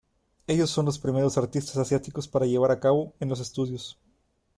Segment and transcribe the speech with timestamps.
[0.47, 3.99] Ellos son los primeros artistas asiáticos para llevar a cabo en los estudios.